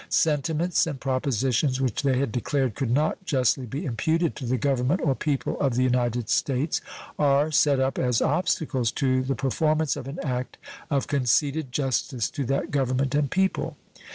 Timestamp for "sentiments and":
0.09-0.99